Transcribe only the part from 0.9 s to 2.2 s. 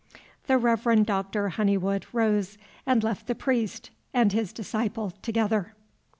Doctor Honeywood